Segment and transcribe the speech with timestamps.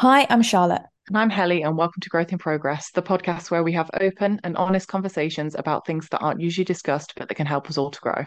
[0.00, 0.82] Hi, I'm Charlotte.
[1.08, 4.40] And I'm Helly, and welcome to Growth in Progress, the podcast where we have open
[4.44, 7.90] and honest conversations about things that aren't usually discussed, but that can help us all
[7.90, 8.24] to grow.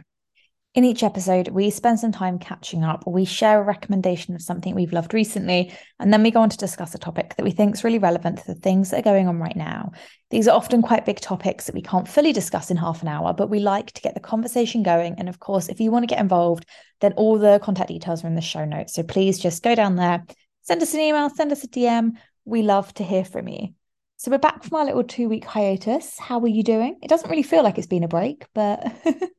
[0.76, 3.06] In each episode, we spend some time catching up.
[3.08, 6.58] We share a recommendation of something we've loved recently, and then we go on to
[6.58, 9.30] discuss a topic that we think is really relevant to the things that are going
[9.30, 9.94] on right now.
[10.30, 13.32] These are often quite big topics that we can't fully discuss in half an hour,
[13.32, 15.16] but we like to get the conversation going.
[15.18, 16.66] And of course, if you want to get involved,
[17.00, 18.94] then all the contact details are in the show notes.
[18.94, 20.26] So please just go down there,
[20.62, 22.12] send us an email, send us a DM.
[22.46, 23.70] We love to hear from you.
[24.18, 26.20] So we're back from our little two week hiatus.
[26.20, 27.00] How are you doing?
[27.02, 28.92] It doesn't really feel like it's been a break, but.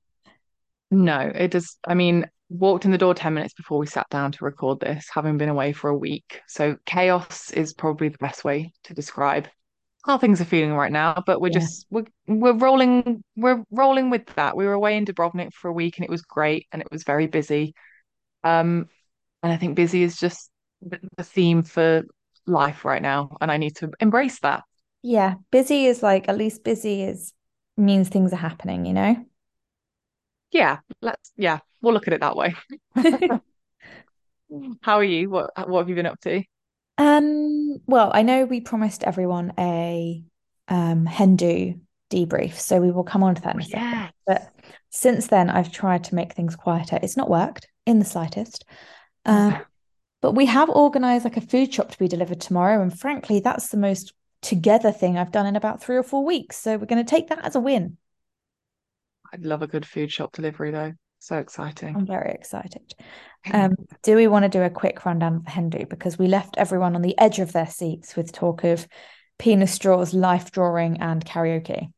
[0.92, 1.78] No, it does.
[1.88, 5.08] I mean, walked in the door 10 minutes before we sat down to record this,
[5.12, 6.42] having been away for a week.
[6.46, 9.48] So chaos is probably the best way to describe
[10.04, 11.22] how things are feeling right now.
[11.26, 11.60] But we're yeah.
[11.60, 14.54] just we're we're rolling we're rolling with that.
[14.54, 17.04] We were away in Dubrovnik for a week and it was great and it was
[17.04, 17.74] very busy.
[18.44, 18.88] Um,
[19.42, 20.50] and I think busy is just
[20.82, 22.04] the theme for
[22.46, 24.64] life right now, and I need to embrace that.
[25.02, 27.32] Yeah, busy is like at least busy is
[27.76, 29.24] means things are happening, you know?
[30.52, 32.54] yeah, let's yeah, we'll look at it that way.
[34.82, 35.30] How are you?
[35.30, 36.42] What what have you been up to?
[36.98, 40.22] Um, well, I know we promised everyone a
[40.68, 43.80] um hen do debrief, so we will come on to that in a second.
[43.82, 44.12] Yes.
[44.26, 44.52] But
[44.90, 46.98] since then, I've tried to make things quieter.
[47.02, 48.64] It's not worked in the slightest.
[49.24, 49.56] Um,
[50.22, 53.68] but we have organized like a food shop to be delivered tomorrow, and frankly, that's
[53.68, 56.56] the most together thing I've done in about three or four weeks.
[56.56, 57.98] So we're going to take that as a win.
[59.32, 60.92] I'd love a good food shop delivery though.
[61.18, 61.94] So exciting.
[61.94, 62.94] I'm very excited.
[63.52, 65.68] Um, do we want to do a quick rundown of the hen?
[65.68, 68.86] Because we left everyone on the edge of their seats with talk of
[69.36, 71.88] penis straws, life drawing, and karaoke.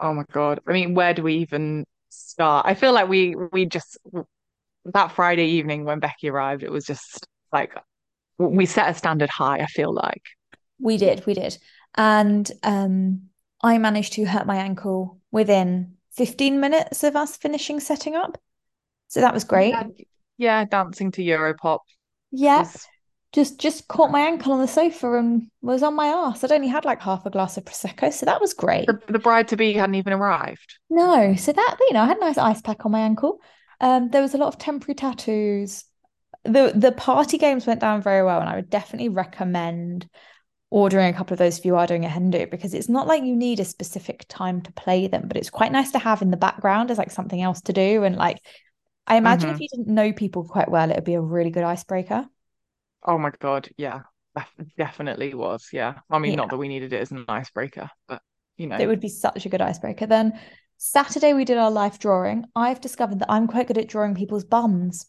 [0.00, 0.60] Oh my god.
[0.66, 2.64] I mean, where do we even start?
[2.64, 3.98] I feel like we we just
[4.94, 7.74] that Friday evening when Becky arrived, it was just like
[8.38, 10.22] we set a standard high, I feel like.
[10.78, 11.58] We did, we did.
[11.96, 13.22] And um
[13.62, 18.38] I managed to hurt my ankle within 15 minutes of us finishing setting up.
[19.08, 19.70] So that was great.
[19.70, 19.84] Yeah,
[20.36, 21.80] yeah dancing to Europop.
[22.30, 22.60] Yeah.
[22.60, 22.86] Was...
[23.34, 26.42] Just just caught my ankle on the sofa and was on my ass.
[26.42, 28.86] I'd only had like half a glass of prosecco, so that was great.
[28.86, 30.78] The, the bride to be hadn't even arrived.
[30.88, 33.38] No, so that you know, I had a nice ice pack on my ankle.
[33.80, 35.84] Um, there was a lot of temporary tattoos.
[36.44, 40.08] The the party games went down very well, and I would definitely recommend
[40.70, 43.06] ordering a couple of those if you are doing a hen do because it's not
[43.06, 46.20] like you need a specific time to play them, but it's quite nice to have
[46.20, 48.04] in the background as like something else to do.
[48.04, 48.38] And like,
[49.06, 49.54] I imagine mm-hmm.
[49.54, 52.26] if you didn't know people quite well, it would be a really good icebreaker.
[53.02, 54.02] Oh my god, yeah,
[54.76, 55.68] definitely was.
[55.72, 56.36] Yeah, I mean, yeah.
[56.36, 58.20] not that we needed it as an icebreaker, but
[58.56, 60.06] you know, it would be such a good icebreaker.
[60.06, 60.38] Then
[60.78, 62.44] Saturday we did our life drawing.
[62.54, 65.06] I've discovered that I'm quite good at drawing people's bums.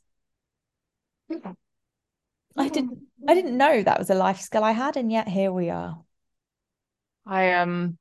[2.57, 5.51] I didn't I didn't know that was a life skill I had, and yet here
[5.51, 6.03] we are.
[7.25, 7.99] I um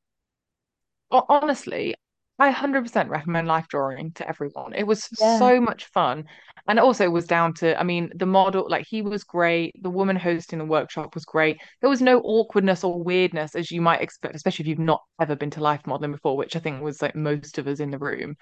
[1.11, 1.95] honestly,
[2.39, 4.73] I 100% recommend life drawing to everyone.
[4.75, 5.39] It was yeah.
[5.39, 6.25] so much fun.
[6.69, 9.75] And also was down to, I mean, the model, like he was great.
[9.83, 11.59] The woman hosting the workshop was great.
[11.81, 15.35] There was no awkwardness or weirdness as you might expect, especially if you've not ever
[15.35, 17.99] been to life modeling before, which I think was like most of us in the
[17.99, 18.37] room.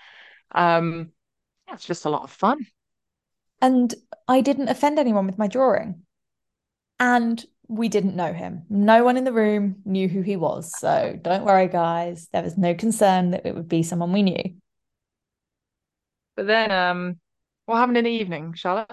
[0.52, 1.12] Um,
[1.72, 2.66] it's just a lot of fun.
[3.62, 3.94] And
[4.28, 6.02] I didn't offend anyone with my drawing
[6.98, 8.64] and we didn't know him.
[8.68, 10.72] No one in the room knew who he was.
[10.78, 12.28] So don't worry, guys.
[12.32, 14.54] There was no concern that it would be someone we knew.
[16.36, 17.20] But then, um,
[17.64, 18.90] what happened in the evening, Charlotte?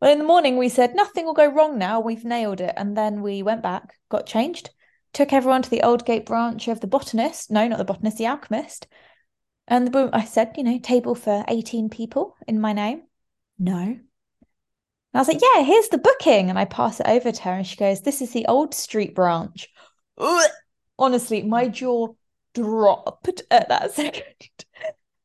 [0.00, 2.00] Well, in the morning, we said nothing will go wrong now.
[2.00, 2.74] We've nailed it.
[2.76, 4.70] And then we went back, got changed,
[5.12, 7.50] took everyone to the Aldgate branch of the botanist.
[7.50, 8.86] No, not the botanist, the alchemist.
[9.68, 13.02] And the boom, I said, you know, table for 18 people in my name.
[13.58, 13.98] No,
[15.12, 16.48] and I was like, yeah, here's the booking.
[16.48, 19.14] And I pass it over to her and she goes, this is the old street
[19.14, 19.68] branch.
[20.98, 22.08] Honestly, my jaw
[22.54, 24.24] dropped at that second.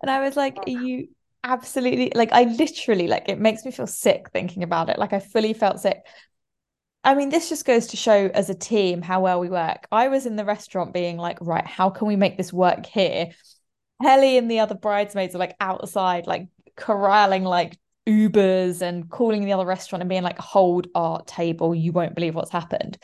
[0.02, 1.08] And I was like, are you
[1.44, 5.00] absolutely like I literally like it makes me feel sick thinking about it.
[5.00, 6.02] Like I fully felt sick.
[7.04, 9.88] I mean, this just goes to show as a team how well we work.
[9.92, 13.30] I was in the restaurant being like, right, how can we make this work here?
[14.02, 17.78] Helly and the other bridesmaids are like outside, like corralling like
[18.08, 22.36] Ubers and calling the other restaurant and being like, hold our table, you won't believe
[22.36, 22.98] what's happened.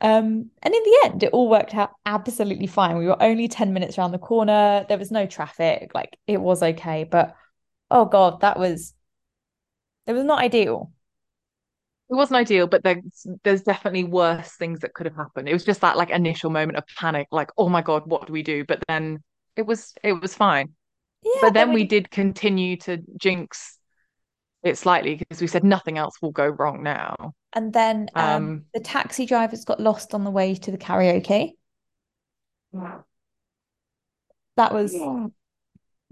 [0.00, 2.96] Um, and in the end, it all worked out absolutely fine.
[2.96, 4.84] We were only 10 minutes around the corner.
[4.88, 5.92] There was no traffic.
[5.94, 7.04] Like it was okay.
[7.04, 7.34] But
[7.90, 8.94] oh God, that was,
[10.06, 10.92] it was not ideal.
[12.10, 15.48] It wasn't ideal, but there's there's definitely worse things that could have happened.
[15.48, 18.32] It was just that like initial moment of panic, like, oh my God, what do
[18.32, 18.64] we do?
[18.64, 19.22] But then
[19.54, 20.70] it was it was fine.
[21.22, 21.82] Yeah, but then we...
[21.82, 23.78] we did continue to jinx
[24.62, 27.14] it slightly because we said nothing else will go wrong now.
[27.52, 31.52] And then um, Um, the taxi drivers got lost on the way to the karaoke.
[34.56, 34.92] That was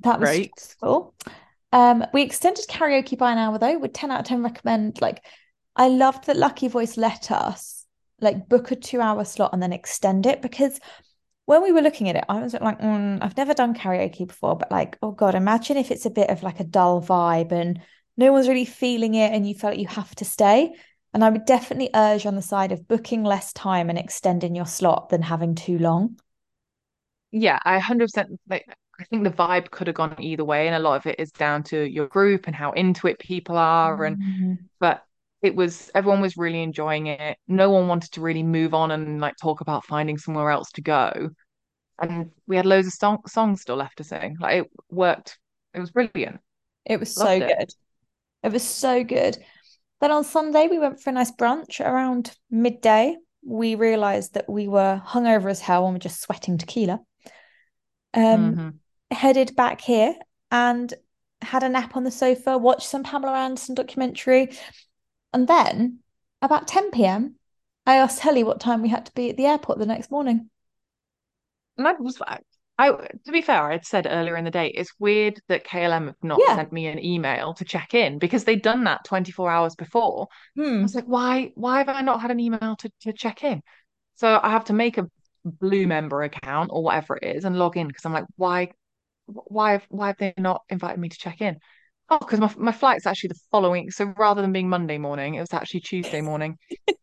[0.00, 0.50] that was Great.
[0.58, 1.14] stressful.
[1.72, 3.78] Um, we extended karaoke by an hour though.
[3.78, 5.00] Would 10 out of 10 recommend?
[5.00, 5.22] Like,
[5.76, 7.84] I loved that Lucky Voice let us
[8.20, 10.80] like book a two hour slot and then extend it because
[11.46, 14.56] when we were looking at it, I was like, mm, I've never done karaoke before,
[14.56, 17.80] but like, oh God, imagine if it's a bit of like a dull vibe and
[18.18, 20.74] no one's really feeling it and you felt you have to stay.
[21.14, 24.66] And I would definitely urge on the side of booking less time and extending your
[24.66, 26.18] slot than having too long.
[27.30, 28.66] Yeah, I 100% like
[29.00, 31.30] I think the vibe could have gone either way, and a lot of it is
[31.32, 34.04] down to your group and how into it people are.
[34.04, 34.68] And Mm.
[34.80, 35.04] but
[35.42, 37.38] it was everyone was really enjoying it.
[37.48, 40.82] No one wanted to really move on and like talk about finding somewhere else to
[40.82, 41.30] go.
[42.00, 44.36] And we had loads of song songs still left to sing.
[44.40, 45.38] Like it worked.
[45.74, 46.40] It was brilliant.
[46.86, 47.58] It was so Loved it.
[47.58, 47.74] good.
[48.42, 49.38] It was so good.
[50.00, 53.16] Then on Sunday, we went for a nice brunch around midday.
[53.44, 57.00] We realized that we were hungover as hell and were just sweating tequila.
[58.14, 58.68] Um, hmm
[59.10, 60.14] headed back here
[60.50, 60.92] and
[61.40, 64.50] had a nap on the sofa, watched some Pamela Anderson documentary.
[65.32, 66.00] And then
[66.42, 67.36] about 10 p.m.,
[67.86, 70.50] I asked Helly what time we had to be at the airport the next morning.
[71.76, 72.20] And that was
[72.78, 76.06] I to be fair, I had said earlier in the day, it's weird that KLM
[76.06, 76.48] have not Yeah.
[76.48, 80.28] sent me an email to check in because they'd done that 24 hours before.
[80.30, 80.86] I Hmm.
[80.86, 83.62] was like, why why have I not had an email to, to check in?
[84.16, 85.08] So I have to make a
[85.44, 88.72] Blue member account or whatever it is and log in because I'm like, why
[89.26, 91.58] why have why have they not invited me to check in?
[92.10, 93.90] Oh, because my my flight's actually the following.
[93.90, 96.58] So rather than being Monday morning, it was actually Tuesday morning.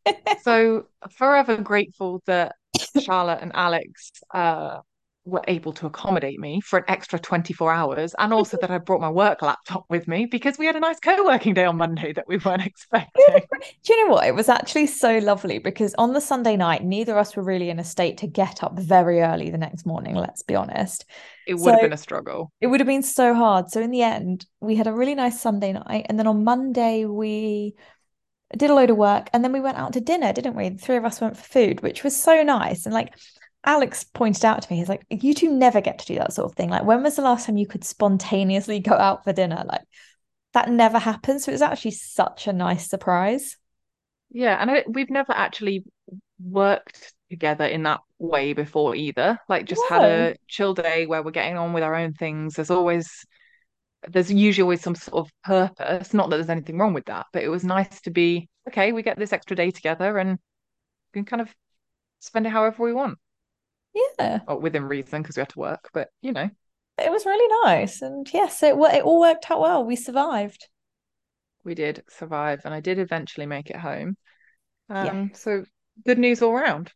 [0.35, 0.87] So
[1.17, 2.55] forever grateful that
[2.95, 4.79] Charlotte and Alex uh
[5.25, 9.01] were able to accommodate me for an extra 24 hours and also that I brought
[9.01, 12.27] my work laptop with me because we had a nice co-working day on Monday that
[12.27, 13.47] we weren't expecting.
[13.83, 14.27] Do you know what?
[14.27, 17.69] It was actually so lovely because on the Sunday night, neither of us were really
[17.69, 21.05] in a state to get up very early the next morning, let's be honest.
[21.47, 22.51] It would So have been a struggle.
[22.61, 23.69] it would have been so hard.
[23.71, 26.07] So in the end, we had a really nice Sunday night.
[26.09, 27.75] And then on Monday, we
[28.57, 30.69] did a load of work and then we went out to dinner, didn't we?
[30.69, 32.85] The three of us went for food, which was so nice.
[32.85, 33.13] And like
[33.65, 36.51] Alex pointed out to me, he's like, you two never get to do that sort
[36.51, 36.69] of thing.
[36.69, 39.63] Like, when was the last time you could spontaneously go out for dinner?
[39.67, 39.81] Like,
[40.53, 41.43] that never happens.
[41.43, 43.57] So it was actually such a nice surprise.
[44.29, 45.83] Yeah, and I, we've never actually
[46.43, 49.39] worked together in that way before either.
[49.47, 52.55] Like just had a chill day where we're getting on with our own things.
[52.55, 53.25] There's always
[54.07, 56.13] there's usually always some sort of purpose.
[56.13, 59.01] Not that there's anything wrong with that, but it was nice to be, okay, we
[59.01, 60.31] get this extra day together and
[61.13, 61.53] we can kind of
[62.19, 63.17] spend it however we want.
[63.95, 66.49] Yeah, Or within reason because we had to work, but you know,
[66.97, 68.01] it was really nice.
[68.01, 69.83] And yes, it, it all worked out well.
[69.85, 70.67] We survived.
[71.63, 74.17] we did survive and I did eventually make it home.
[74.89, 75.63] Yeah, Um, so
[76.05, 76.91] good news all round.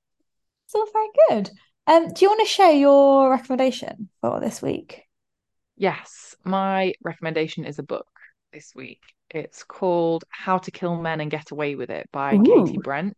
[0.65, 1.49] it's all very good.
[1.87, 5.03] Um, do you want to share your recommendation for this week?
[5.75, 8.07] Yes, my recommendation is a book
[8.53, 9.01] this week.
[9.31, 13.17] It's called How to Kill Men and Get Away with It by Katy Brent.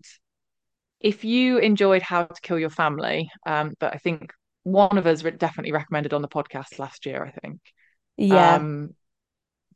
[1.02, 4.32] If you enjoyed How to Kill Your Family, um, but I think
[4.64, 7.60] one of us definitely recommended on the podcast last year, I think.
[8.18, 8.56] Yeah.
[8.56, 8.92] Um,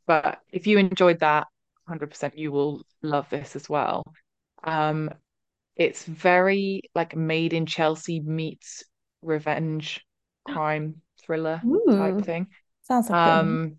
[0.06, 1.46] but if you enjoyed that,
[1.86, 4.04] 100% you will love this as well.
[4.64, 5.10] Um,
[5.76, 8.84] it's very like made in Chelsea meets
[9.22, 10.04] revenge
[10.44, 12.46] crime thriller type thing.
[12.82, 13.18] sounds like.
[13.20, 13.76] Um,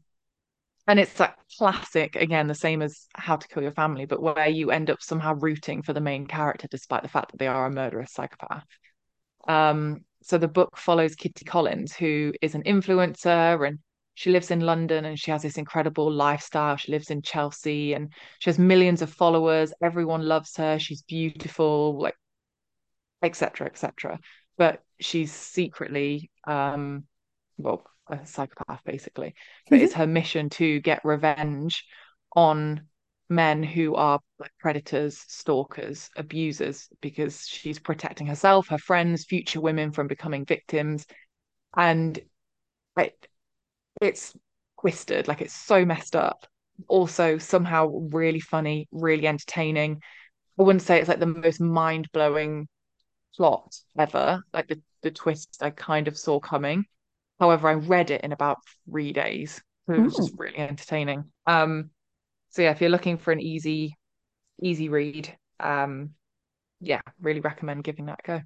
[0.87, 4.47] and it's that classic, again, the same as How to Kill Your Family, but where
[4.47, 7.65] you end up somehow rooting for the main character despite the fact that they are
[7.65, 8.65] a murderous psychopath.
[9.47, 13.79] Um, so the book follows Kitty Collins, who is an influencer and
[14.15, 16.75] she lives in London and she has this incredible lifestyle.
[16.75, 19.73] She lives in Chelsea and she has millions of followers.
[19.81, 20.79] Everyone loves her.
[20.79, 22.15] She's beautiful, like
[23.21, 23.67] etc.
[23.67, 24.19] etc.
[24.57, 27.03] But she's secretly um
[27.57, 29.35] well, a psychopath basically.
[29.69, 30.01] But it's mm-hmm.
[30.01, 31.85] her mission to get revenge
[32.35, 32.87] on
[33.29, 39.91] men who are like predators, stalkers, abusers, because she's protecting herself, her friends, future women
[39.91, 41.05] from becoming victims.
[41.75, 42.19] And
[42.97, 43.27] it,
[44.01, 44.33] it's
[44.79, 46.47] twisted, like it's so messed up.
[46.87, 50.01] Also, somehow really funny, really entertaining.
[50.59, 52.67] I wouldn't say it's like the most mind-blowing
[53.35, 56.85] plot ever, like the, the twist I kind of saw coming.
[57.39, 59.61] However, I read it in about three days.
[59.87, 61.25] So it was just really entertaining.
[61.45, 61.91] Um,
[62.49, 63.97] so yeah, if you're looking for an easy,
[64.61, 66.11] easy read, um,
[66.81, 68.41] yeah, really recommend giving that a go.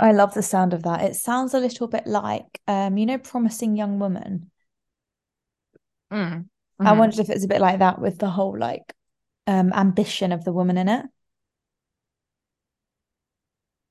[0.00, 1.02] I love the sound of that.
[1.02, 4.50] It sounds a little bit like, um, you know, Promising Young Woman.
[6.10, 6.48] Mm.
[6.84, 6.94] I Mhm.
[6.94, 8.94] wondered if it's a bit like that with the whole like
[9.46, 11.06] um ambition of the woman in it.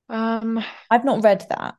[0.08, 1.76] Um, I've not read that.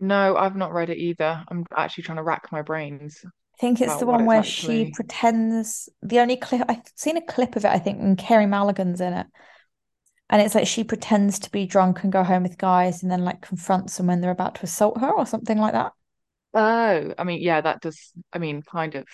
[0.00, 1.44] No, I've not read it either.
[1.48, 3.24] I'm actually trying to rack my brains
[3.54, 4.94] I think it's the one it's where she actually.
[4.94, 9.00] pretends the only clip I've seen a clip of it, I think, and Carey Mulligan's
[9.00, 9.26] in it.
[10.28, 13.24] And it's like she pretends to be drunk and go home with guys and then
[13.24, 15.92] like confronts them when they're about to assault her or something like that.
[16.54, 18.12] Oh, I mean, yeah, that does.
[18.32, 19.06] I mean, kind of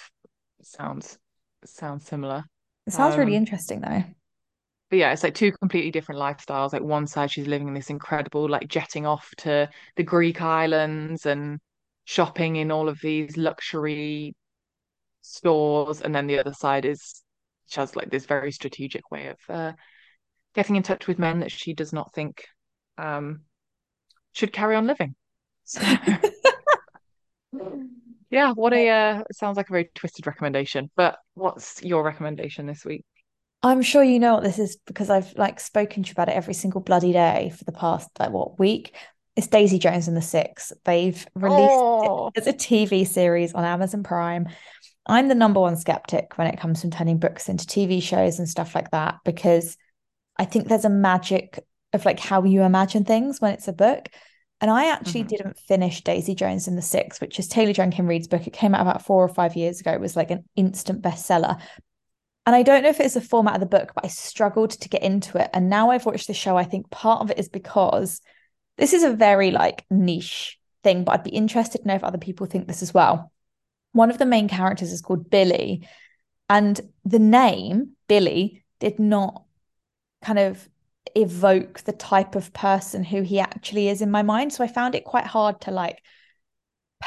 [0.62, 1.18] sounds
[1.64, 2.44] sounds similar.
[2.86, 4.04] It sounds really Um, interesting though.
[4.90, 6.72] But yeah, it's like two completely different lifestyles.
[6.72, 11.26] Like one side, she's living in this incredible, like jetting off to the Greek islands
[11.26, 11.60] and
[12.04, 14.34] shopping in all of these luxury
[15.22, 17.22] stores, and then the other side is
[17.68, 19.72] she has like this very strategic way of uh,
[20.54, 22.44] getting in touch with men that she does not think
[22.98, 23.42] um
[24.32, 25.14] should carry on living.
[25.64, 25.80] So
[28.30, 30.90] yeah, what a uh, sounds like a very twisted recommendation.
[30.96, 33.04] But what's your recommendation this week?
[33.62, 36.36] I'm sure you know what this is because I've like spoken to you about it
[36.36, 38.94] every single bloody day for the past like what week.
[39.36, 40.72] It's Daisy Jones and the Six.
[40.84, 44.48] They've released it Oh, as a TV series on Amazon Prime.
[45.06, 48.48] I'm the number one skeptic when it comes to turning books into TV shows and
[48.48, 49.76] stuff like that because
[50.38, 51.58] I think there's a magic
[51.92, 54.08] of like how you imagine things when it's a book.
[54.62, 55.28] And I actually mhm.
[55.28, 58.46] didn't finish Daisy Jones and the Six, which is Taylor Jenkins Reid's book.
[58.46, 59.92] It came out about four or five years ago.
[59.92, 61.60] It was like an instant bestseller.
[62.46, 64.88] And I don't know if it's the format of the book, but I struggled to
[64.88, 65.50] get into it.
[65.52, 68.20] And now I've watched the show, I think part of it is because
[68.78, 72.18] this is a very like niche thing, but I'd be interested to know if other
[72.18, 73.30] people think this as well.
[73.92, 75.86] One of the main characters is called Billy,
[76.48, 79.44] and the name Billy did not
[80.22, 80.68] kind of
[81.14, 84.52] evoke the type of person who he actually is in my mind.
[84.52, 86.00] So I found it quite hard to like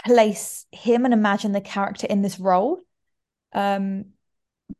[0.05, 2.79] place him and imagine the character in this role.
[3.53, 4.05] Um,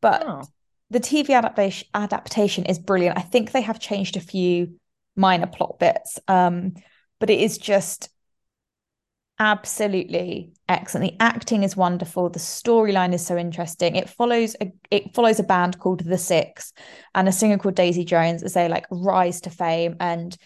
[0.00, 0.42] but Oh,
[0.90, 3.18] the TV adaptation adaptation is brilliant.
[3.18, 4.78] I think they have changed a few
[5.16, 6.74] minor plot bits, um,
[7.18, 8.10] but it is just
[9.38, 11.10] absolutely excellent.
[11.10, 12.30] The acting is wonderful.
[12.30, 13.96] The storyline is so interesting.
[13.96, 16.72] It follows a it follows a band called The Six
[17.14, 20.36] and a singer called Daisy Jones as they like rise to fame and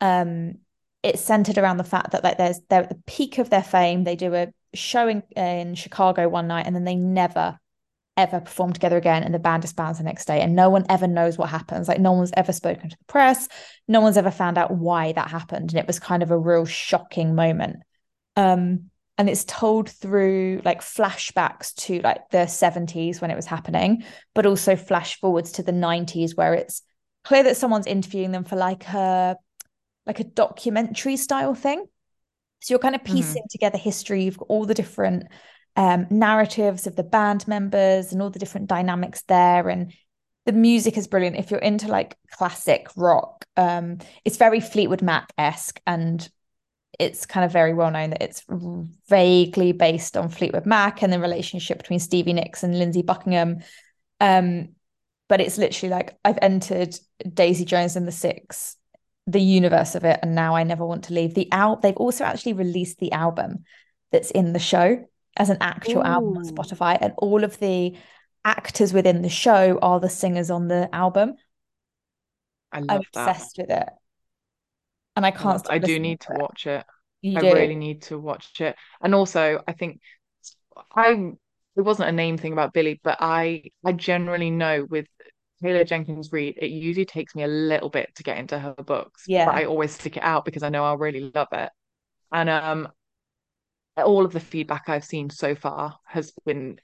[0.00, 0.54] um
[1.02, 4.04] it's centered around the fact that like there's they're at the peak of their fame.
[4.04, 7.58] They do a show in, in Chicago one night and then they never
[8.18, 11.06] ever perform together again and the band disbands the next day and no one ever
[11.06, 11.88] knows what happens.
[11.88, 13.48] Like no one's ever spoken to the press.
[13.86, 15.70] No one's ever found out why that happened.
[15.70, 17.76] And it was kind of a real shocking moment.
[18.36, 24.04] Um and it's told through like flashbacks to like the 70s when it was happening
[24.34, 26.82] but also flash forwards to the 90s where it's
[27.24, 29.36] clear that someone's interviewing them for like a
[30.06, 31.84] like a documentary style thing.
[32.60, 33.12] So you're kind of mhm.
[33.12, 34.24] piecing together history.
[34.24, 35.26] You've got all the different
[35.78, 39.94] um, narratives of the band members and all the different dynamics there and
[40.44, 45.80] the music is brilliant if you're into like classic rock um it's very Fleetwood Mac-esque
[45.86, 46.28] and
[46.98, 48.42] it's kind of very well known that it's
[49.08, 53.58] vaguely based on Fleetwood Mac and the relationship between Stevie Nicks and Lindsey Buckingham.
[54.20, 54.70] Um,
[55.28, 56.96] but it's literally like I've entered
[57.34, 58.76] Daisy Jones and the Six,
[59.28, 61.34] the universe of it, and now I never want to leave.
[61.34, 63.64] The out they've also actually released the album
[64.10, 65.04] that's in the show
[65.38, 67.96] as an actual album on Spotify, and all of the
[68.44, 71.36] actors within the show are the singers on the album.
[72.72, 72.96] I that.
[72.96, 73.88] obsessed with it,
[75.16, 76.40] and I I can't stop I do need to it.
[76.40, 76.84] watch it.
[77.22, 78.76] You I do, really need to watch it.
[79.00, 80.00] And also, I think
[80.94, 81.32] I
[81.76, 85.06] it wasn't a name thing about Billy, but I I generally know with
[85.62, 89.30] Taylor Jenkins Reid, it usually takes me a little bit to get into her books,
[89.44, 91.70] but yeah, I always stick it out because I know I'll really love it.
[92.32, 92.88] And um
[94.04, 96.78] all of the feedback I've seen so far has been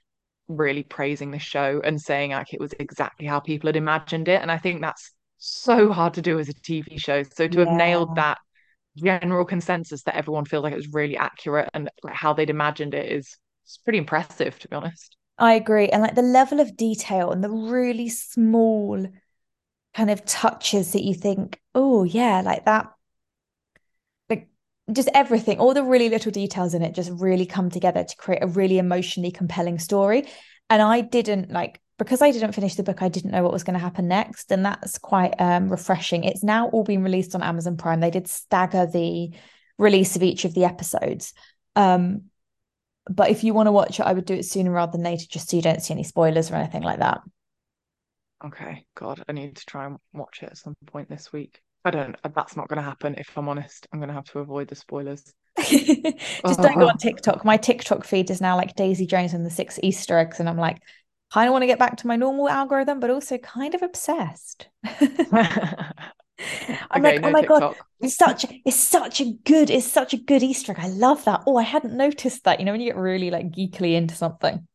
[0.47, 4.41] really praising the show and saying like it was exactly how people had imagined it.
[4.41, 7.23] And I think that's so hard to do as a TV show.
[7.23, 8.37] So to have nailed that
[8.97, 12.93] general consensus that everyone feels like it was really accurate and like how they'd imagined
[12.93, 15.17] it is it's pretty impressive, to be honest.
[15.37, 15.89] I agree.
[15.89, 19.05] And like the level of detail and the really small
[19.93, 22.91] kind of touches that you think, oh, yeah, like that,
[24.91, 28.43] just everything, all the really little details in it just really come together to create
[28.43, 30.27] a really emotionally compelling story.
[30.69, 33.63] And I didn't like, because I didn't finish the book, I didn't know what was
[33.63, 34.51] going to happen next.
[34.51, 36.23] And that's quite um, refreshing.
[36.23, 37.99] It's now all been released on Amazon Prime.
[37.99, 39.31] They did stagger the
[39.77, 41.33] release of each of the episodes.
[41.75, 42.25] Um,
[43.09, 45.25] but if you want to watch it, I would do it sooner rather than later,
[45.29, 47.21] just so you don't see any spoilers or anything like that.
[48.43, 51.61] Okay, God, I need to try and watch it at some point this week.
[51.85, 53.87] I don't, uh, that's not going to happen if I'm honest.
[53.93, 55.33] I'm going to have to avoid the spoilers.
[56.45, 57.45] Just don't go on TikTok.
[57.45, 60.57] My TikTok feed is now like Daisy Jones and the six Easter eggs, and I'm
[60.57, 60.79] like,
[61.33, 64.67] kind of want to get back to my normal algorithm, but also kind of obsessed.
[66.91, 67.63] I'm Okay, like, no oh my God,
[68.01, 70.79] it's such it's such a good, it's such a good Easter egg.
[70.79, 71.43] I love that.
[71.47, 72.59] Oh, I hadn't noticed that.
[72.59, 74.67] You know, when you get really like geekily into something.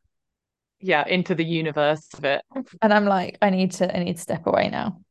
[0.79, 2.43] Yeah, into the universe of it.
[2.81, 5.01] And I'm like, I need to, I need to step away now.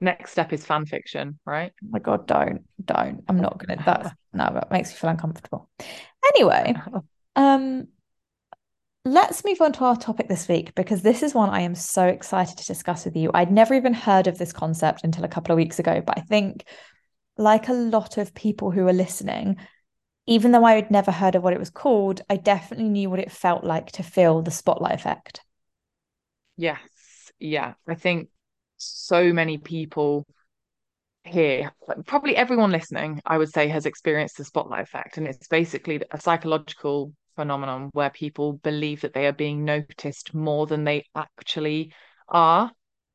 [0.00, 1.72] Next step is fan fiction, right?
[1.84, 3.24] Oh my God, don't, don't.
[3.28, 5.68] I'm not gonna, that's no, that makes me feel uncomfortable.
[6.34, 6.74] Anyway,
[7.34, 7.88] um,
[9.04, 12.04] let's move on to our topic this week because this is one I am so
[12.04, 13.30] excited to discuss with you.
[13.34, 16.20] I'd never even heard of this concept until a couple of weeks ago, but I
[16.22, 16.64] think,
[17.36, 19.56] like a lot of people who are listening,
[20.26, 23.20] even though I had never heard of what it was called, I definitely knew what
[23.20, 25.40] it felt like to feel the spotlight effect.
[26.56, 26.78] Yes,
[27.38, 27.74] yeah.
[27.86, 28.28] I think
[28.78, 30.26] so many people
[31.24, 35.18] here, like, probably everyone listening, I would say, has experienced the spotlight effect.
[35.18, 40.66] And it's basically a psychological phenomenon where people believe that they are being noticed more
[40.66, 41.92] than they actually
[42.28, 42.70] are.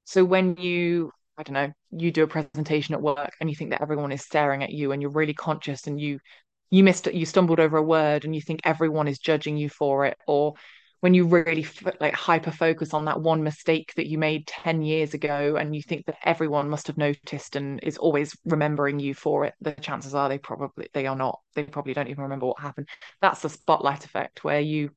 [0.06, 3.72] So when you, I don't know, you do a presentation at work and you think
[3.72, 6.20] that everyone is staring at you and you're really conscious and you
[6.70, 9.70] you missed it, you stumbled over a word and you think everyone is judging you
[9.70, 10.56] for it or
[11.04, 11.68] when you really
[12.00, 15.82] like hyper focus on that one mistake that you made 10 years ago and you
[15.82, 20.16] think that everyone must have noticed and is always remembering you for it the chances
[20.16, 21.42] are they probably they are not.
[21.56, 22.88] They probably don't even remember what happened.
[23.22, 24.92] That's the spotlight effect where you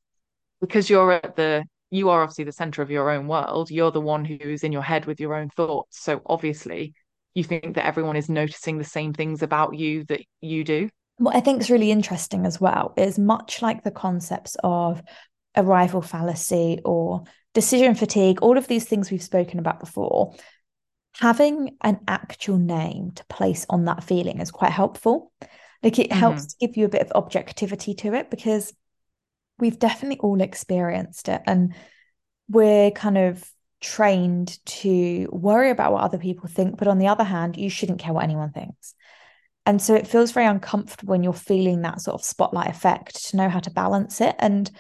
[0.60, 4.00] because you're at the you are obviously the center of your own world you're the
[4.00, 6.00] one who's in your head with your own thoughts.
[6.04, 6.94] So obviously
[7.34, 10.88] you think that everyone is noticing the same things about you that you do.
[11.18, 15.02] What I think is really interesting as well is much like the concepts of
[15.56, 20.34] arrival fallacy or decision fatigue, all of these things we've spoken about before,
[21.14, 25.32] having an actual name to place on that feeling is quite helpful.
[25.82, 26.48] Like it helps mm-hmm.
[26.48, 28.75] to give you a bit of objectivity to it because
[29.58, 31.75] we've definitely all experienced it and
[32.49, 36.76] we're kind of trained to worry about what other people think.
[36.76, 38.95] But on the other hand, you shouldn't care what anyone thinks.
[39.64, 43.36] And so it feels very uncomfortable when you're feeling that sort of spotlight effect to
[43.36, 44.36] know how to balance it.
[44.38, 44.71] And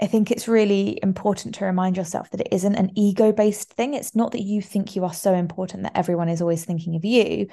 [0.00, 3.94] I think it's really important to remind yourself that it isn't an ego based thing.
[3.94, 7.04] It's not that you think you are so important that everyone is always thinking of
[7.04, 7.48] you,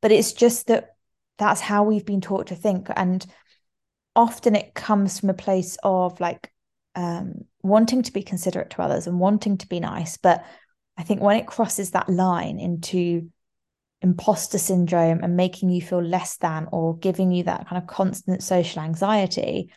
[0.00, 0.96] but it's just that
[1.38, 2.88] that's how we've been taught to think.
[2.96, 3.24] And
[4.16, 6.50] often it comes from a place of like
[6.94, 10.16] um, wanting to be considerate to others and wanting to be nice.
[10.16, 10.44] But
[10.96, 13.30] I think when it crosses that line into
[14.00, 18.42] imposter syndrome and making you feel less than or giving you that kind of constant
[18.42, 19.72] social anxiety,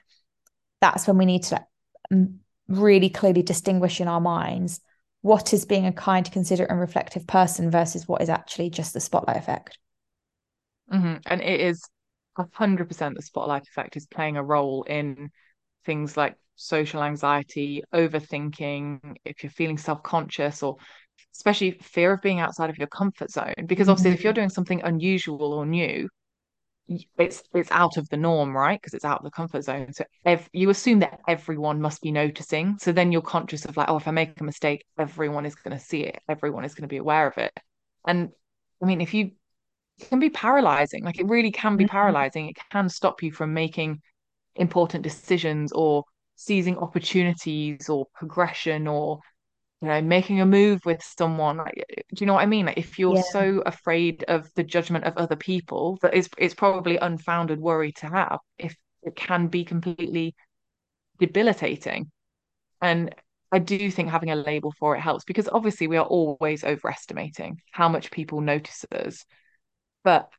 [0.82, 1.66] that's when we need to like
[2.68, 4.82] really clearly distinguish in our minds
[5.22, 9.00] what is being a kind, considerate, and reflective person versus what is actually just the
[9.00, 9.80] spotlight effect.
[10.94, 11.16] Mm-hmm.
[11.26, 11.82] And it is
[12.38, 15.30] a hundred percent the spotlight effect is playing a role in
[15.84, 20.76] things like social anxiety, overthinking, if you're feeling self-conscious or
[21.34, 23.54] especially fear of being outside of your comfort zone.
[23.66, 24.20] Because obviously mm-hmm.
[24.20, 26.08] if you're doing something unusual or new,
[26.88, 28.80] it's it's out of the norm, right?
[28.80, 29.92] Because it's out of the comfort zone.
[29.94, 33.90] So if you assume that everyone must be noticing, so then you're conscious of like,
[33.90, 36.20] oh, if I make a mistake, everyone is going to see it.
[36.30, 37.52] Everyone is going to be aware of it.
[38.08, 38.30] And
[38.82, 39.32] I mean, if you
[39.98, 41.92] it can be paralyzing, like it really can be mm-hmm.
[41.92, 42.50] paralyzing.
[42.50, 44.02] It can stop you from making
[44.56, 46.04] important decisions or
[46.36, 49.20] seizing opportunities or progression or
[49.86, 52.66] you know making a move with someone like do you know what i mean?
[52.66, 53.22] Like if you're yeah.
[53.32, 58.08] so afraid of the judgment of other people that is it's probably unfounded worry to
[58.08, 60.36] have if it can be completely
[61.20, 62.12] debilitating.
[62.82, 63.14] And
[63.52, 67.62] i do think having a label for it helps because obviously we are always overestimating
[67.72, 69.24] how much people notice us.
[70.04, 70.30] But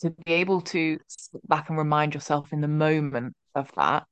[0.00, 4.04] to be able to sit back and remind yourself in the moment of that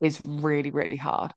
[0.00, 1.32] is really really hard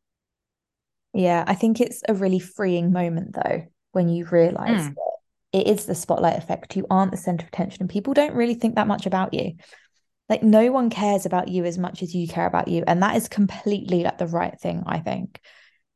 [1.14, 4.96] yeah, I think it's a really freeing moment though when you realize mm.
[4.96, 5.10] that
[5.52, 6.76] it is the spotlight effect.
[6.76, 9.54] You aren't the center of attention, and people don't really think that much about you.
[10.28, 13.16] Like no one cares about you as much as you care about you, and that
[13.16, 15.40] is completely like the right thing, I think.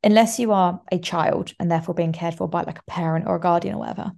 [0.03, 3.35] Unless you are a child and therefore being cared for by like a parent or
[3.35, 4.11] a guardian or whatever.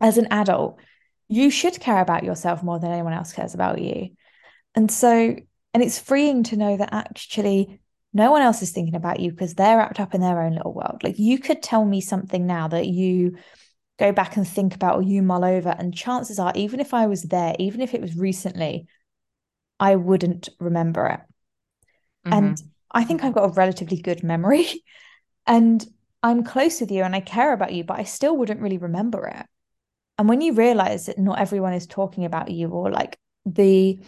[0.00, 0.80] As an adult,
[1.28, 4.10] you should care about yourself more than anyone else cares about you.
[4.74, 5.36] And so,
[5.74, 7.81] and it's freeing to know that actually
[8.12, 10.74] no one else is thinking about you because they're wrapped up in their own little
[10.74, 11.02] world.
[11.02, 13.36] Like you could tell me something now that you
[13.98, 17.06] go back and think about or you mull over, and chances are, even if I
[17.06, 18.86] was there, even if it was recently,
[19.80, 21.20] I wouldn't remember it.
[22.28, 22.32] Mm-hmm.
[22.32, 24.84] And I think I've got a relatively good memory
[25.46, 25.84] and
[26.22, 29.26] I'm close with you and I care about you, but I still wouldn't really remember
[29.26, 29.46] it.
[30.18, 33.98] And when you realize that not everyone is talking about you or like the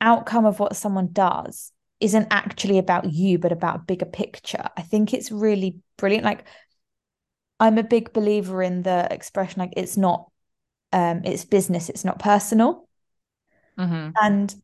[0.00, 4.68] outcome of what someone does isn't actually about you, but about a bigger picture.
[4.76, 6.24] I think it's really brilliant.
[6.24, 6.44] Like,
[7.58, 10.30] I'm a big believer in the expression, like, it's not,
[10.92, 12.88] um, it's business, it's not personal.
[13.78, 14.10] Mm-hmm.
[14.20, 14.54] And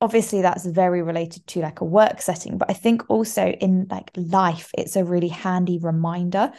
[0.00, 4.10] obviously that's very related to like a work setting, but I think also in like
[4.16, 6.52] life, it's a really handy reminder.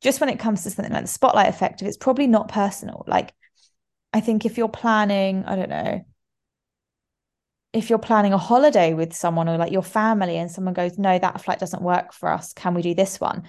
[0.00, 3.04] Just when it comes to something like the spotlight effect, if it's probably not personal,
[3.06, 3.34] like
[4.12, 6.04] I think if you're planning, I don't know,
[7.72, 11.18] if you're planning a holiday with someone or like your family and someone goes, no,
[11.18, 12.52] that flight doesn't work for us.
[12.52, 13.42] Can we do this one?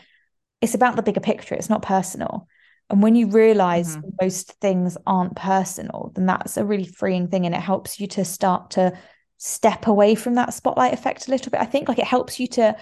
[0.62, 1.56] It's about the bigger picture.
[1.56, 2.48] It's not personal.
[2.90, 4.10] And when you realize mm-hmm.
[4.22, 7.46] most things aren't personal, then that's a really freeing thing.
[7.46, 8.98] And it helps you to start to
[9.38, 11.62] step away from that spotlight effect a little bit.
[11.62, 12.76] I think like it helps you to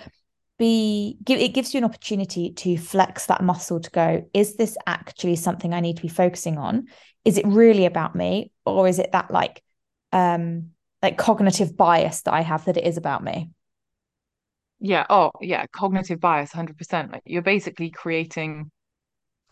[0.57, 4.75] be give it gives you an opportunity to flex that muscle to go, is this
[4.87, 6.87] actually something I need to be focusing on?
[7.25, 8.51] Is it really about me?
[8.65, 9.61] Or is it that like
[10.11, 10.71] um
[11.01, 13.51] like cognitive bias that I have that it is about me.
[14.79, 15.05] Yeah.
[15.09, 15.65] Oh, yeah.
[15.71, 17.11] Cognitive bias, 100%.
[17.11, 18.71] Like you're basically creating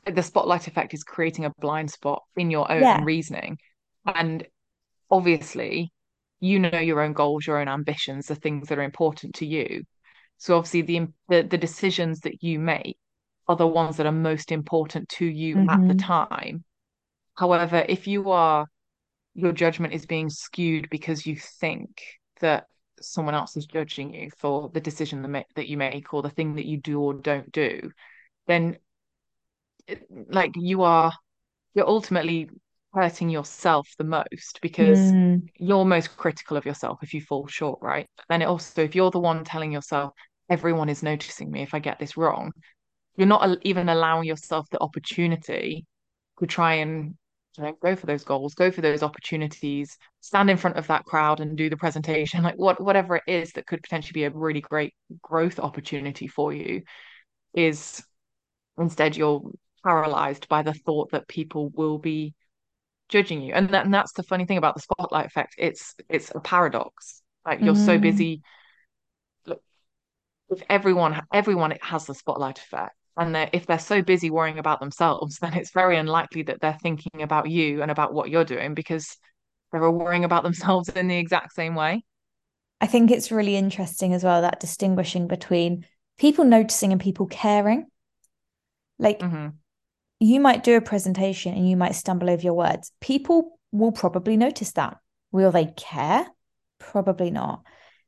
[0.05, 3.03] the spotlight effect is creating a blind spot in your own yeah.
[3.03, 3.57] reasoning.
[4.05, 4.45] And
[5.09, 5.91] obviously,
[6.39, 9.83] you know your own goals, your own ambitions, the things that are important to you.
[10.37, 12.97] So obviously the the, the decisions that you make
[13.47, 15.69] are the ones that are most important to you mm-hmm.
[15.69, 15.97] at the mm-hmm.
[15.97, 16.63] time.
[17.35, 18.67] However, if you are
[19.35, 22.01] your judgment is being skewed because you think
[22.39, 22.65] that
[23.01, 25.21] someone else is judging you for the decision
[25.55, 27.91] that you make or the thing that you do or don't do,
[28.47, 28.77] then
[30.29, 31.11] like you are
[31.73, 32.49] you're ultimately
[32.93, 35.41] hurting yourself the most because mm.
[35.57, 38.07] you're most critical of yourself if you fall short, right?
[38.15, 40.13] but Then it also if you're the one telling yourself
[40.49, 42.53] everyone is noticing me if I get this wrong,
[43.17, 45.85] you're not even allowing yourself the opportunity
[46.39, 47.15] to try and
[47.57, 51.05] you know, go for those goals, go for those opportunities, stand in front of that
[51.05, 54.29] crowd and do the presentation, like what whatever it is that could potentially be a
[54.29, 56.81] really great growth opportunity for you,
[57.53, 58.03] is
[58.77, 59.41] instead you're
[59.83, 62.33] paralyzed by the thought that people will be
[63.09, 63.53] judging you.
[63.53, 65.55] And, that, and that's the funny thing about the spotlight effect.
[65.57, 67.21] It's it's a paradox.
[67.45, 67.85] Like you're mm.
[67.85, 68.41] so busy.
[69.45, 69.61] Look,
[70.49, 74.59] if everyone everyone it has the spotlight effect and they're, if they're so busy worrying
[74.59, 78.45] about themselves, then it's very unlikely that they're thinking about you and about what you're
[78.45, 79.17] doing because
[79.71, 82.03] they're worrying about themselves in the exact same way.
[82.81, 85.85] I think it's really interesting as well that distinguishing between
[86.17, 87.85] people noticing and people caring.
[88.99, 89.49] Like mm-hmm.
[90.19, 92.91] you might do a presentation and you might stumble over your words.
[93.01, 94.97] People will probably notice that.
[95.31, 96.27] Will they care?
[96.79, 97.63] Probably not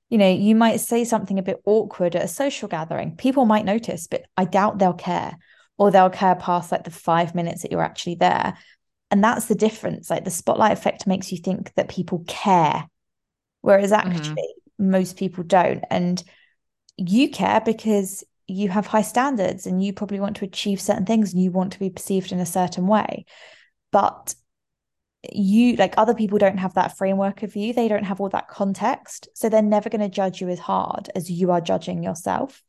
[0.10, 3.16] you know, you might say something a bit awkward at a social gathering.
[3.18, 5.38] People might notice, but I doubt they'll care,
[5.78, 8.58] or they'll care past like the five minutes that you're actually there.
[9.12, 10.10] And that's the difference.
[10.10, 12.88] Like the spotlight effect makes you think that people care,
[13.62, 14.10] whereas mm-hmm.
[14.10, 14.92] actually mm-hmm.
[14.92, 15.84] most people don't.
[15.90, 16.24] And
[16.98, 21.34] you care because you have high standards and you probably want to achieve certain things
[21.34, 23.26] and you want to be perceived in a certain way.
[23.92, 24.34] But
[25.32, 27.74] you like other people don't have that framework of you.
[27.74, 29.28] They don't have all that context.
[29.34, 32.64] So they're never going to judge you as hard as you are judging yourself.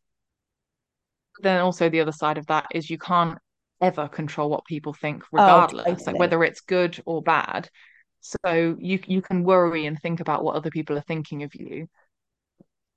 [1.40, 3.38] Then also the other side of that is you can't
[3.81, 6.12] ever control what people think oh, regardless oh, totally.
[6.12, 7.68] like whether it's good or bad.
[8.21, 11.88] So you you can worry and think about what other people are thinking of you.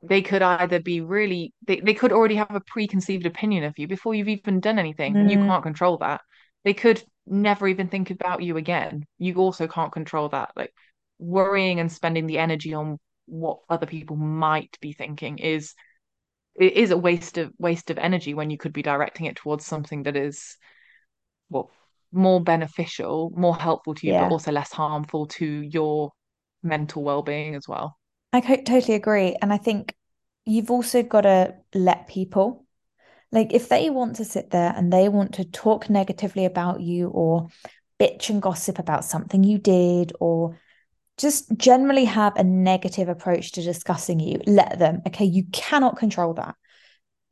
[0.04, 3.88] They could either be really they, they could already have a preconceived opinion of you
[3.88, 5.30] before you've even done anything mm.
[5.30, 6.22] you can't control that
[6.64, 9.06] they could never even think about you again.
[9.18, 10.52] You also can't control that.
[10.56, 10.74] Like
[11.20, 15.74] worrying and spending the energy on what other people might be thinking is
[16.56, 19.66] it is a waste of waste of energy when you could be directing it towards
[19.66, 20.58] something that is
[21.50, 21.70] well
[22.12, 24.24] more beneficial, more helpful to you, yeah.
[24.24, 26.12] but also less harmful to your
[26.62, 27.98] mental well-being as well.
[28.34, 29.38] I totally agree.
[29.42, 29.96] And I think
[30.46, 32.66] you've also got to let people
[33.32, 37.08] like if they want to sit there and they want to talk negatively about you
[37.08, 37.48] or
[38.00, 40.60] bitch and gossip about something you did or
[41.18, 45.02] just generally have a negative approach to discussing you, let them.
[45.08, 46.56] Okay, you cannot control that.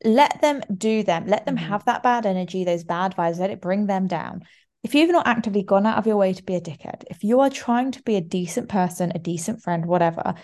[0.04, 1.26] Let them do them.
[1.26, 1.66] Let them mm-hmm.
[1.66, 4.44] have that bad energy, those bad vibes, let it bring them down.
[4.82, 7.40] If you've not actively gone out of your way to be a dickhead, if you
[7.40, 10.34] are trying to be a decent person, a decent friend, whatever,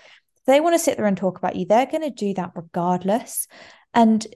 [0.47, 3.49] they want to sit there and talk about you, they're going to do that regardless.
[3.95, 4.27] And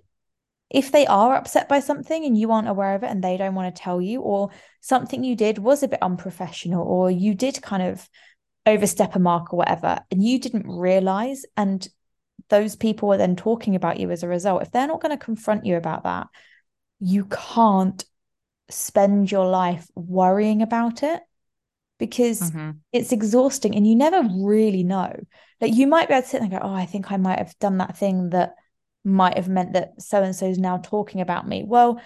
[0.70, 3.54] if they are upset by something and you aren't aware of it and they don't
[3.54, 7.61] want to tell you, or something you did was a bit unprofessional, or you did
[7.61, 8.09] kind of
[8.66, 11.88] overstep a mark or whatever, and you didn't realize, and
[12.48, 15.24] those people are then talking about you as a result, if they're not going to
[15.24, 16.28] confront you about that,
[17.00, 18.04] you can't
[18.68, 21.20] spend your life worrying about it
[21.98, 22.76] because Mhm.
[22.92, 25.12] it's exhausting and you never really know.
[25.61, 27.38] Like you might be able to sit there and go, Oh, I think I might
[27.38, 28.54] have done that thing that
[29.04, 31.64] might have meant that so and so is now talking about me.
[31.66, 32.00] Well,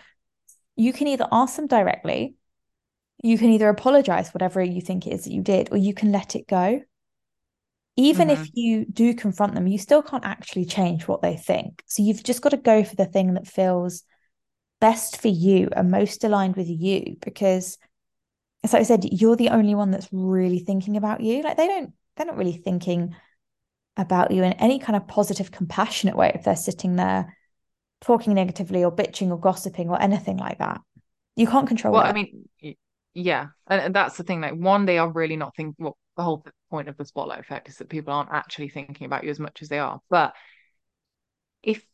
[0.76, 2.34] you can either ask them directly,
[3.22, 6.12] you can either apologize whatever you think it is that you did, or you can
[6.12, 6.82] let it go.
[7.96, 8.50] Even if Mhm.
[8.54, 11.82] you do confront them, you still can't actually change what they think.
[11.86, 14.02] So you've just got to go for the thing that feels
[14.80, 17.78] best for you and most aligned with you because
[18.64, 21.42] as like I said, you're the only one that's really thinking about you.
[21.42, 23.14] Like they don't, they're not really thinking
[23.96, 27.36] about you in any kind of positive, compassionate way if they're sitting there
[28.00, 30.80] talking negatively or bitching or gossiping or anything like that.
[31.36, 32.06] You can't control Well, it.
[32.06, 32.48] I mean,
[33.14, 34.40] yeah, and, that's the thing.
[34.40, 35.74] Like, one, they are really not thinking.
[35.78, 39.24] Well, the whole point of the spotlight effect is that people aren't actually thinking about
[39.24, 40.00] you as much as they are.
[40.10, 40.34] But
[41.62, 41.84] if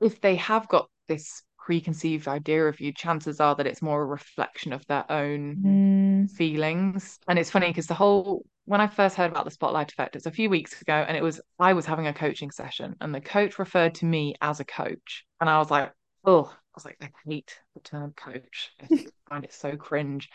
[0.00, 4.06] if they have got this preconceived idea of you, chances are that it's more a
[4.06, 7.18] reflection of their own Mm, feelings.
[7.28, 10.26] And it's funny because the whole when I first heard about the spotlight effect, it's
[10.26, 13.20] a few weeks ago, and it was I was having a coaching session, and the
[13.20, 15.92] coach referred to me as a coach, and I was like,
[16.24, 18.72] oh, I was like, I hate the term coach.
[18.80, 20.28] I find it so cringe.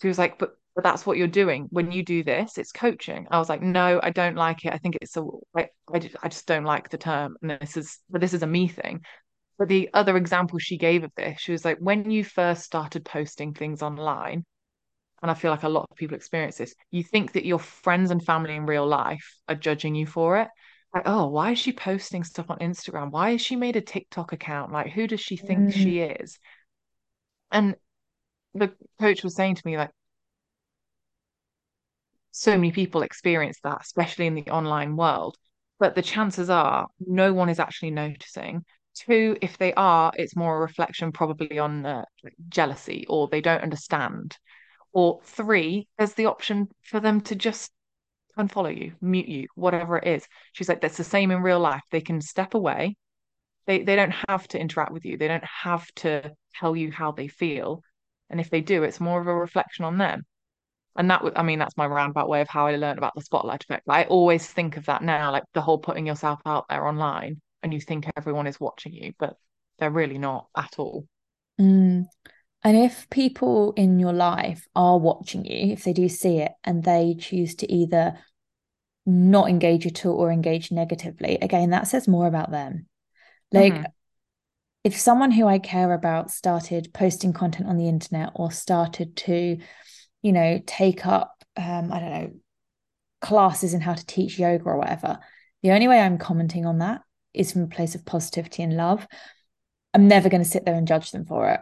[0.00, 2.56] She was like, but but that's what you're doing when you do this.
[2.56, 3.26] It's coaching.
[3.30, 4.72] I was like, no, I don't like it.
[4.72, 5.42] I think it's so.
[5.56, 8.42] I I just, I just don't like the term, and this is but this is
[8.42, 9.02] a me thing.
[9.58, 13.04] But the other example she gave of this, she was like, when you first started
[13.04, 14.44] posting things online
[15.22, 18.10] and I feel like a lot of people experience this, you think that your friends
[18.10, 20.48] and family in real life are judging you for it.
[20.92, 23.10] Like, oh, why is she posting stuff on Instagram?
[23.10, 24.72] Why has she made a TikTok account?
[24.72, 26.38] Like, who does she think mm, she is?
[27.50, 27.76] And
[28.54, 29.90] the coach was saying to me, like,
[32.32, 35.36] so many people experience that, especially in the online world.
[35.78, 38.64] But the chances are no one is actually noticing.
[38.94, 42.04] Two, if they are, it's more a reflection probably on uh,
[42.48, 44.36] jealousy or they don't understand.
[44.92, 47.72] Or three, there's the option for them to just
[48.38, 50.26] unfollow you, mute you, whatever it is.
[50.52, 51.82] She's like, that's the same in real life.
[51.90, 52.96] They can step away.
[53.66, 55.16] They they don't have to interact with you.
[55.16, 57.82] They don't have to tell you how they feel.
[58.30, 60.24] And if they do, it's more of a reflection on them.
[60.96, 63.22] And that would, I mean, that's my roundabout way of how I learned about the
[63.22, 63.84] spotlight effect.
[63.88, 67.72] I always think of that now, like the whole putting yourself out there online and
[67.72, 69.36] you think everyone is watching you, but
[69.78, 71.06] they're really not at all.
[71.58, 72.06] mm.
[72.64, 76.84] And if people in your life are watching you, if they do see it and
[76.84, 78.18] they choose to either
[79.04, 82.86] not engage at all or engage negatively, again, that says more about them.
[83.50, 83.82] Like, hmm
[84.84, 89.58] if someone who I care about started posting content on the internet or started to,
[90.22, 92.30] you know, take up, um, I don't know,
[93.20, 95.20] classes in how to teach yoga or whatever,
[95.62, 99.06] the only way I'm commenting on that is from a place of positivity and love.
[99.94, 101.60] I'm never going to sit there and judge them for it.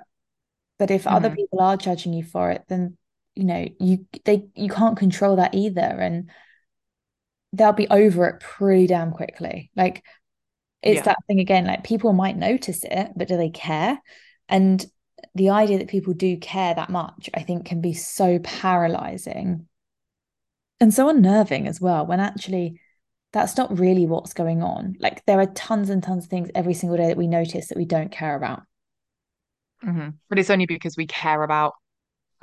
[0.81, 2.99] But if other hmm people are judging you for it, then
[3.37, 6.31] you know you they you can't control that either, and
[7.53, 9.71] they'll be over it pretty damn quickly.
[9.77, 10.03] Like
[10.83, 11.05] it's Yeah.
[11.05, 14.01] that thing again, like people might notice it, but do they care?
[14.49, 14.85] And
[15.35, 19.69] the idea that people do care that much, I think, can be so paralyzing
[20.81, 22.81] and so unnerving as well, when actually
[23.33, 24.97] that's not really what's going on.
[24.99, 27.79] Like there are tons and tons of things every single day that we notice that
[27.79, 28.63] we don't care about.
[29.83, 31.75] Hmm But it's only because we care about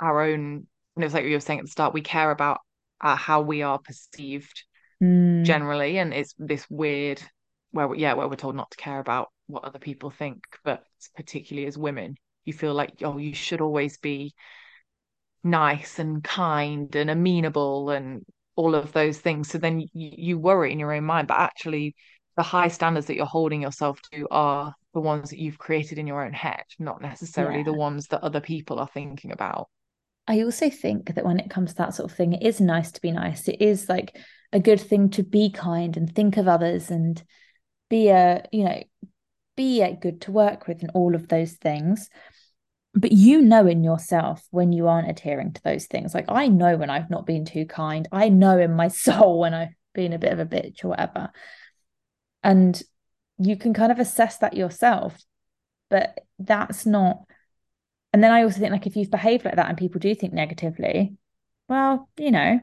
[0.00, 2.60] our own, and it was like you were saying at the start, we care about
[3.00, 4.64] uh, how we are perceived
[5.00, 7.22] Mm, generally, and it's this weird
[7.72, 10.84] where we, yeah, where we're told not to care about what other people think, but
[11.16, 14.34] particularly as women, you feel like oh, you should always be
[15.44, 18.24] nice and kind and amenable and
[18.56, 19.48] all of those things.
[19.48, 21.94] So then you, you worry in your own mind, but actually
[22.36, 26.08] the high standards that you're holding yourself to are the ones that you've created in
[26.08, 29.68] your own head, not necessarily the ones that other people are thinking about.
[30.26, 32.90] I also think that when it comes to that sort of thing, it is nice
[32.90, 33.46] to be nice.
[33.46, 34.16] It is like
[34.52, 37.22] a good thing to be kind and think of others and
[37.88, 38.82] be a, you know,
[39.56, 42.10] be a good to work with and all of those things.
[42.94, 46.12] But you know in yourself when you aren't adhering to those things.
[46.12, 48.08] Like I know when I've not been too kind.
[48.10, 51.30] I know in my soul when I've been a bit of a bitch or whatever.
[52.42, 52.82] And
[53.38, 55.16] you can kind of assess that yourself.
[55.90, 57.24] But that's not
[58.12, 60.32] and then I also think like if you've behaved like that and people do think
[60.32, 61.14] negatively,
[61.68, 62.60] well, you know,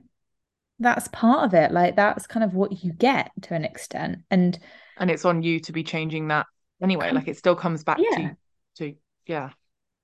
[0.80, 1.72] that's part of it.
[1.72, 4.20] Like that's kind of what you get to an extent.
[4.32, 4.58] And
[4.98, 6.48] And it's on you to be changing that
[6.82, 7.12] anyway.
[7.12, 8.36] Like it still comes back to
[8.78, 8.94] to
[9.28, 9.52] yeah.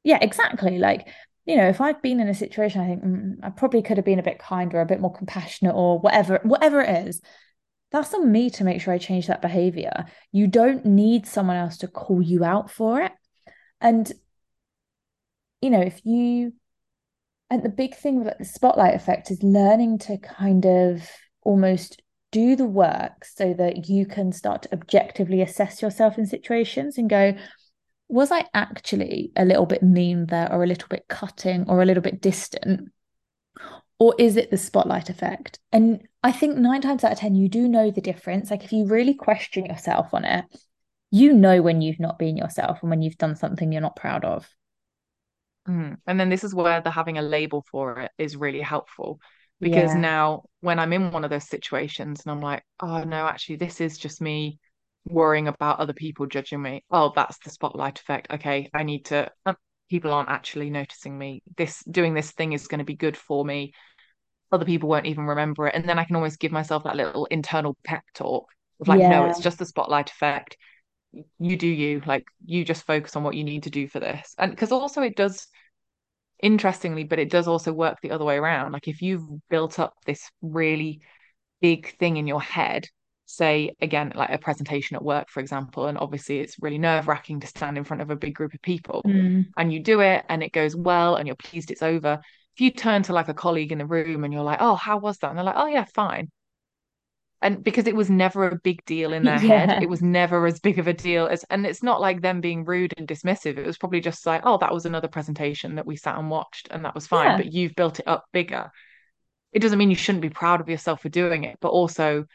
[0.04, 0.78] yeah, exactly.
[0.78, 1.08] Like,
[1.46, 4.06] you know, if I've been in a situation, I think mm, I probably could have
[4.06, 7.22] been a bit kinder, a bit more compassionate, or whatever, whatever it is.
[7.92, 10.06] That's on me to make sure I change that behavior.
[10.32, 13.12] You don't need someone else to call you out for it.
[13.82, 14.12] And,
[15.62, 16.54] you know, if you
[17.50, 21.08] And the big thing with the spotlight effect is learning to kind of
[21.44, 22.02] almost
[22.32, 27.10] do the work so that you can start to objectively assess yourself in situations and
[27.10, 27.36] go,
[28.08, 31.86] was I actually a little bit mean there or a little bit cutting or a
[31.86, 32.90] little bit distant?
[34.02, 35.60] Or is it the spotlight effect?
[35.72, 38.50] And I think nine times out of 10, you do know the difference.
[38.50, 40.46] Like if you really question yourself on it,
[41.12, 44.26] you know when you've not been yourself and when you've done something you're not proud
[44.26, 44.50] of.
[45.70, 45.98] Mm.
[46.08, 49.20] And then this is where the having a label for it is really helpful
[49.60, 50.00] because yeah.
[50.00, 53.82] now when I'm in one of those situations and I'm like, oh no, actually, this
[53.82, 54.58] is just me
[55.06, 56.84] worrying about other people judging me.
[56.90, 58.32] Oh, that's the spotlight effect.
[58.32, 59.30] Okay, I need to.
[59.46, 59.58] Um,
[59.92, 61.44] people aren't actually noticing me.
[61.58, 63.74] This doing this thing is going to be good for me.
[64.52, 67.26] Other people won't even remember it, and then I can almost give myself that little
[67.26, 68.48] internal pep talk
[68.80, 69.10] of like, yeah.
[69.10, 70.58] no, it's just the spotlight effect.
[71.40, 72.02] You do you.
[72.06, 75.02] Like you just focus on what you need to do for this, and because also
[75.02, 75.48] it does
[76.42, 78.72] interestingly, but it does also work the other way around.
[78.72, 81.02] Like if you've built up this really
[81.62, 82.88] big thing in your head,
[83.26, 87.40] say again, like a presentation at work, for example, and obviously it's really nerve wracking
[87.40, 89.46] to stand in front of a big group of people mm.
[89.58, 92.20] and you do it and it goes well and you're pleased it's over.
[92.56, 94.98] If you turn to like a colleague in the room and you're like, oh, how
[94.98, 95.30] was that?
[95.30, 96.30] And they're like, oh, yeah, fine
[97.42, 99.66] and because it was never a big deal in their yeah.
[99.66, 102.42] head it was never as big of a deal as and it's not like them
[102.42, 105.86] being rude and dismissive it was probably just like oh that was another presentation that
[105.86, 107.38] we sat and watched and that was fine yeah.
[107.38, 108.72] but you've built it up bigger
[109.52, 112.26] it doesn't mean you shouldn't be proud of yourself for doing it but also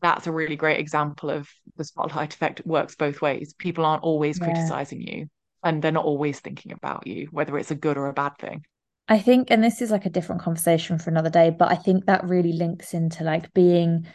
[0.00, 4.02] that's a really great example of the spotlight effect it works both ways people aren't
[4.02, 4.46] always yeah.
[4.46, 5.26] criticizing you
[5.62, 8.64] and they're not always thinking about you whether it's a good or a bad thing
[9.06, 12.06] I think, and this is like a different conversation for another day, but I think
[12.06, 14.06] that really links into like being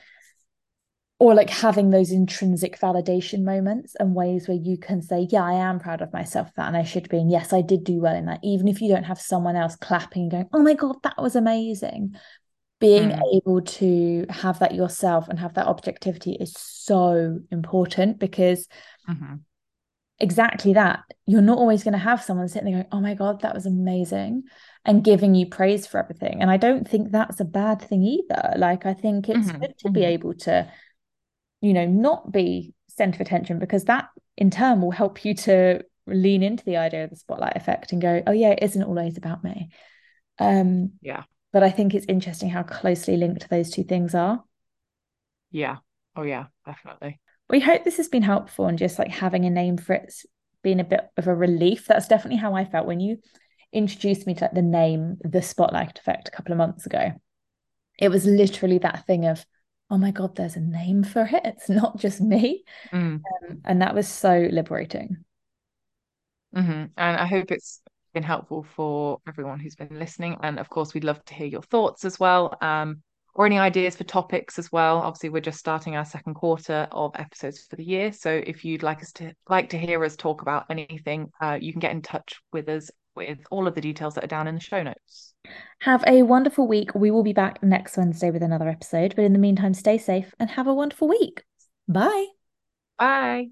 [1.20, 5.54] or like having those intrinsic validation moments and ways where you can say, Yeah, I
[5.54, 6.68] am proud of myself for that.
[6.68, 7.18] And I should be.
[7.18, 8.40] And yes, I did do well in that.
[8.42, 11.36] Even if you don't have someone else clapping and going, Oh my God, that was
[11.36, 12.16] amazing.
[12.80, 13.22] Being mm.
[13.36, 18.70] able to have that yourself and have that objectivity is so important because
[19.08, 19.36] mm-hmm.
[20.20, 21.04] Exactly that.
[21.26, 23.66] You're not always going to have someone sitting there going, Oh my God, that was
[23.66, 24.44] amazing.
[24.86, 26.42] And giving you praise for everything.
[26.42, 28.54] And I don't think that's a bad thing either.
[28.58, 29.60] Like, I think it's mm-hmm.
[29.60, 29.94] good to mm-hmm.
[29.94, 30.72] be able to
[31.62, 35.84] you know, not be center of attention because that in turn will help you to
[36.08, 39.18] lean into the idea of the spotlight effect and go, oh yeah, it isn't always
[39.18, 39.70] about me.
[40.40, 41.24] Um, yeah.
[41.52, 44.44] But I think it's interesting how closely linked those two things are.
[45.52, 45.78] Yeah.
[46.16, 47.20] Oh yeah, definitely.
[47.50, 50.26] We hope this has been helpful and just like having a name for it's
[50.64, 51.86] been a bit of a relief.
[51.86, 53.18] That's definitely how I felt when you
[53.72, 57.12] introduced me to like the name, the spotlight effect a couple of months ago.
[57.98, 59.46] It was literally that thing of,
[59.92, 63.16] oh my god there's a name for it it's not just me mm.
[63.16, 65.18] um, and that was so liberating
[66.56, 66.86] mm-hmm.
[66.98, 67.82] and i hope it's
[68.14, 71.62] been helpful for everyone who's been listening and of course we'd love to hear your
[71.62, 73.02] thoughts as well um,
[73.40, 77.16] or any ideas for topics as well obviously we're just starting our second quarter of
[77.16, 80.42] episodes for the year so if you'd like us to like to hear us talk
[80.42, 84.14] about anything uh, you can get in touch with us with all of the details
[84.14, 85.34] that are down in the show notes
[85.80, 86.94] have a wonderful week.
[86.94, 89.16] We will be back next Wednesday with another episode.
[89.16, 91.44] But in the meantime, stay safe and have a wonderful week.
[91.88, 92.26] Bye.
[92.98, 93.50] Bye.